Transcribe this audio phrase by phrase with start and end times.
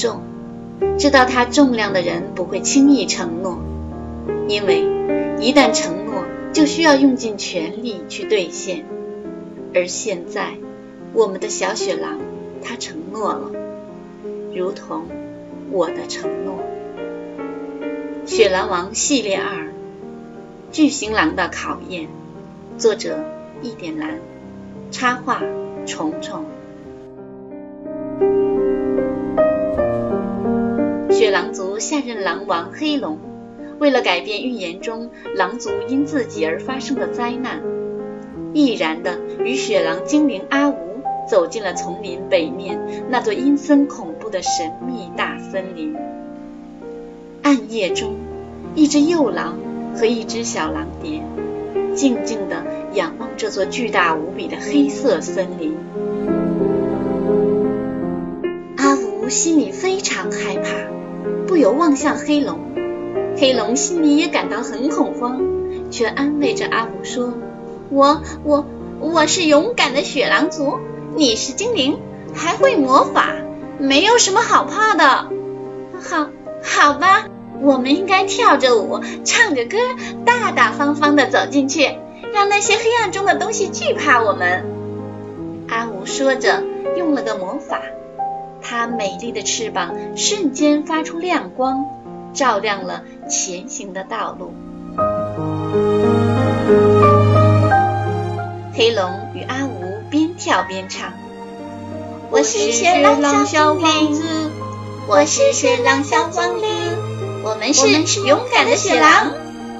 [0.00, 0.22] 重，
[0.98, 3.58] 知道它重量的人不会轻易承诺，
[4.48, 4.80] 因为
[5.38, 8.86] 一旦承诺，就需要用尽全力去兑现。
[9.74, 10.54] 而现在，
[11.12, 12.18] 我们的小雪狼，
[12.64, 13.50] 它承诺了，
[14.56, 15.04] 如同
[15.70, 16.64] 我的承诺。
[18.30, 19.68] 《雪狼王》系列二，
[20.72, 22.08] 巨型狼的考验，
[22.78, 23.18] 作者：
[23.60, 24.18] 一点蓝，
[24.90, 25.42] 插画：
[25.84, 26.46] 虫虫。
[31.30, 33.18] 狼族下任狼王黑龙，
[33.78, 37.62] 为了改变预言中狼族因自己而发生的灾难，
[38.52, 40.76] 毅然的与雪狼精灵阿吴
[41.28, 45.96] 走进了丛林北面那座阴森恐怖的神秘大森林。
[47.42, 48.16] 暗夜中，
[48.74, 49.56] 一只幼狼
[49.94, 51.22] 和一只小狼蝶
[51.94, 55.74] 静静的仰望这座巨大无比的黑色森林。
[58.76, 60.99] 阿吴心里非常害怕。
[61.60, 62.58] 有望向黑龙，
[63.36, 65.42] 黑龙心里也感到很恐慌，
[65.90, 67.34] 却安慰着阿吴说
[67.92, 68.64] ：“我我
[68.98, 70.78] 我是勇敢的雪狼族，
[71.14, 71.98] 你是精灵，
[72.32, 73.34] 还会魔法，
[73.78, 75.28] 没有什么好怕的。
[76.00, 76.30] 好，
[76.64, 77.26] 好吧，
[77.60, 79.76] 我们应该跳着舞，唱着歌，
[80.24, 81.90] 大大方方的走进去，
[82.32, 84.64] 让那些黑暗中的东西惧怕我们。”
[85.68, 86.64] 阿吴说着，
[86.96, 87.82] 用了个魔法。
[88.70, 91.86] 它美丽的翅膀瞬间发出亮光，
[92.32, 94.54] 照亮了前行的道路。
[98.72, 101.14] 黑龙与阿吴边跳边唱
[102.30, 104.22] ：“我是雪狼小王子，
[105.08, 106.64] 我是雪狼小王子，
[107.42, 107.88] 我们是
[108.20, 109.32] 勇敢的雪狼，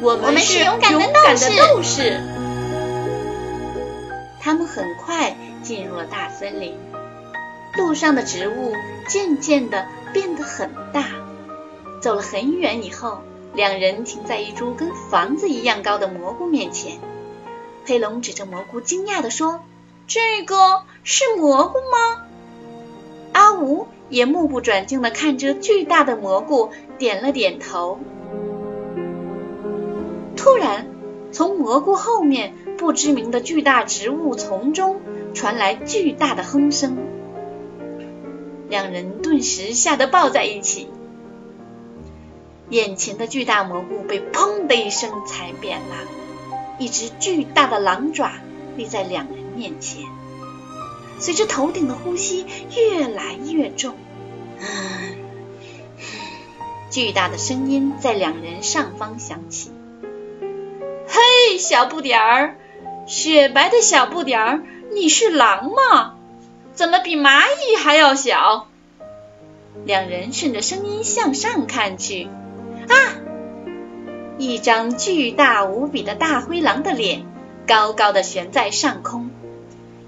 [0.00, 2.22] 我们是勇敢的斗士。”
[4.40, 6.74] 他们很快进入了大森林。
[7.78, 8.72] 路上的植物
[9.06, 11.04] 渐渐地变得很大，
[12.02, 13.20] 走了很远以后，
[13.54, 16.98] 两人停在一株跟房子一样高的蘑菇面前。
[17.86, 19.60] 黑龙指着蘑菇，惊讶地说
[20.08, 22.24] ：“这个是蘑菇吗？”
[23.32, 28.00] 阿吴也目不转睛地看着巨大的蘑菇，点了点头。
[30.36, 30.88] 突然，
[31.30, 35.00] 从蘑菇后面不知名的巨大植物丛中
[35.32, 36.98] 传来巨大的哼声。
[38.68, 40.88] 两人顿时吓得抱在一起，
[42.68, 45.96] 眼前的巨大蘑菇被砰的一声踩扁了，
[46.78, 48.32] 一只巨大的狼爪
[48.76, 50.04] 立在两人面前，
[51.18, 52.44] 随着头顶的呼吸
[52.76, 53.96] 越来越重，
[56.90, 59.70] 巨大的声音在两人上方响起
[61.08, 62.56] ：“嘿，小不点儿，
[63.06, 64.62] 雪白的小不点儿，
[64.92, 66.16] 你是狼吗？”
[66.78, 68.68] 怎么比蚂蚁还要小？
[69.84, 72.28] 两人顺着声音向上看去，
[72.88, 72.94] 啊！
[74.38, 77.26] 一张巨大无比的大灰狼的脸
[77.66, 79.28] 高高的悬在上空，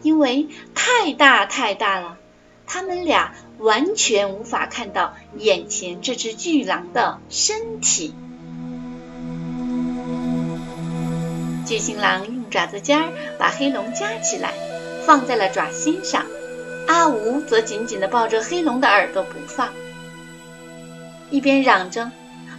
[0.00, 2.16] 因为太大太大了，
[2.66, 8.14] 他们俩完全无法看到眼前这只巨狼的身体。
[11.66, 14.54] 巨型狼用爪子尖儿把黑龙夹起来，
[15.04, 16.24] 放在了爪心上。
[16.86, 19.70] 阿吴则紧紧地抱着黑龙的耳朵不放，
[21.30, 22.10] 一边嚷着：“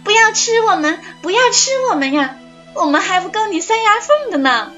[0.04, 2.36] 不要吃我们，不要吃我们呀！
[2.74, 4.72] 我们还不够你塞牙缝的呢！”“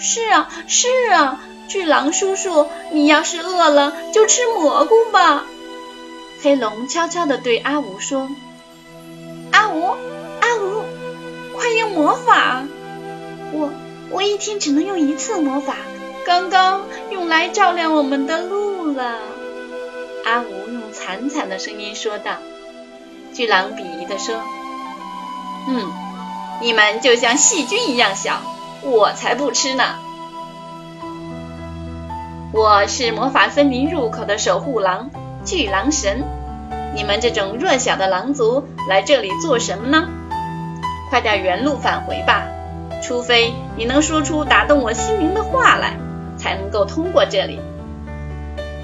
[0.00, 5.44] 是啊，是啊，巨狼叔叔，你要是饿了就吃蘑菇吧。”
[6.42, 8.28] 黑龙悄悄地对阿吴说
[9.52, 9.84] ：“阿吴，
[10.40, 10.84] 阿吴，
[11.54, 12.64] 快用魔法！
[13.52, 13.70] 我
[14.10, 15.76] 我一天只能用一次魔法。”
[16.26, 19.18] 刚刚用来照亮我们的路了，
[20.24, 22.34] 阿吴用惨惨的声音说道。
[23.32, 24.34] 巨狼鄙夷地说
[25.68, 25.90] ：“嗯，
[26.60, 28.42] 你们就像细菌一样小，
[28.82, 29.84] 我才不吃呢。
[32.52, 35.10] 我是魔法森林入口的守护狼，
[35.44, 36.24] 巨狼神。
[36.94, 40.08] 你们这种弱小的狼族来这里做什么呢？
[41.08, 42.42] 快点原路返回吧，
[43.00, 45.96] 除非你能说出打动我心灵的话来。”
[46.40, 47.60] 才能够通过这里。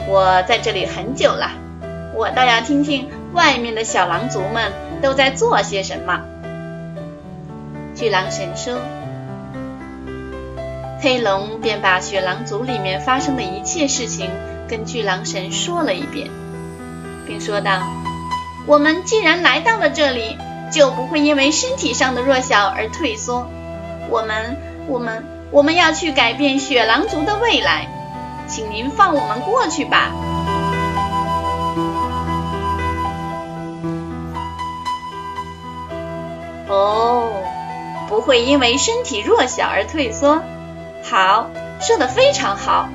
[0.06, 1.50] 我在这里很久了，
[2.14, 4.70] 我倒要听听外面的小狼族们
[5.03, 6.20] 都在做些什么。
[7.94, 8.79] 巨狼神说，
[11.00, 14.31] 黑龙便把雪狼族里面发生的一切事情
[14.69, 16.29] 跟巨狼神说了一遍，
[17.26, 17.81] 并说道
[18.69, 20.37] ：“我们既然来到了这里，
[20.70, 23.49] 就不会因为身体上的弱小而退缩。
[24.11, 24.56] 我们，
[24.87, 25.25] 我们。”
[25.56, 27.87] 我们要去改变雪狼族的未来。
[28.47, 30.12] 请您放我们过去吧。
[36.69, 37.43] 哦
[38.06, 40.43] 不会因为身体弱小而退缩。
[41.03, 41.49] 好
[41.81, 42.91] 说的非常好。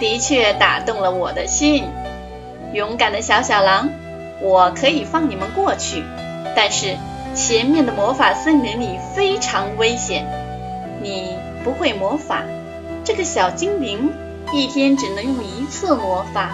[0.00, 1.90] 的确打动了我的心。
[2.72, 3.90] 勇敢的小小狼
[4.40, 6.02] 我可以放你们过去。
[6.56, 6.96] 但是
[7.34, 10.24] 前面的魔法森林里非常危险。
[11.02, 12.42] 你不会魔法，
[13.04, 14.12] 这个小精灵
[14.52, 16.50] 一天只能用一次魔法，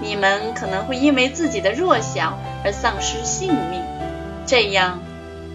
[0.00, 3.82] 你们可能会因为自己的弱小而丧失性命。
[4.46, 5.00] 这样，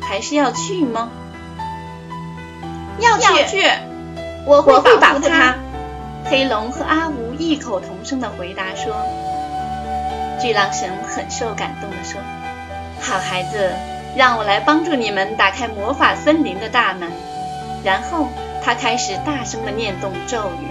[0.02, 1.10] 还是要去吗？
[3.00, 3.18] 要
[3.48, 3.64] 去，
[4.46, 5.56] 我会保护他。
[6.26, 8.96] 黑龙和阿吴异口同声的回答说。
[10.42, 12.20] 巨浪神很受感动的说
[13.00, 13.72] ：“好孩子，
[14.18, 17.10] 让我来帮助你们打开魔法森林的大门。”
[17.86, 18.28] 然后
[18.64, 20.68] 他开始大声的念动咒语：“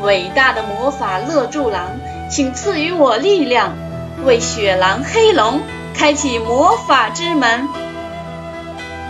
[0.00, 1.90] 伟大的魔法勒柱狼，
[2.30, 3.72] 请赐予我力量，
[4.24, 5.60] 为雪狼黑龙
[5.92, 7.68] 开启魔法之门。”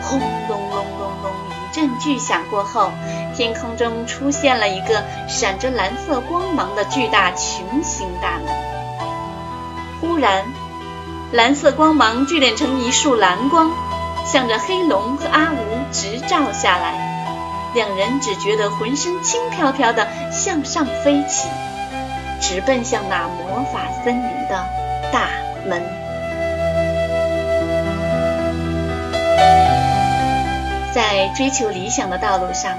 [0.03, 2.91] 轰隆隆隆隆，一阵巨响过后，
[3.37, 8.47] 天空中出现了一个闪着蓝色光芒的巨大穹形大门。
[10.01, 10.45] 忽然，
[11.33, 13.71] 蓝色光芒聚敛成一束蓝光，
[14.25, 17.34] 向着黑龙和阿吴直照下来。
[17.75, 21.49] 两人只觉得浑身轻飘飘的向上飞起，
[22.41, 24.65] 直奔向那魔法森林的
[25.13, 25.29] 大
[25.67, 25.83] 门。
[30.95, 32.79] 在追求理想的道路上，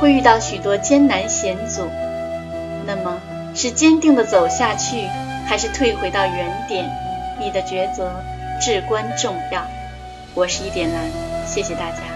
[0.00, 1.88] 会遇到许多艰难险阻。
[2.84, 3.20] 那么，
[3.54, 5.08] 是坚定的走下去？
[5.46, 6.90] 还是退回到原点，
[7.38, 8.10] 你的抉择
[8.60, 9.62] 至关重要。
[10.34, 11.04] 我是一点蓝，
[11.46, 12.11] 谢谢大家。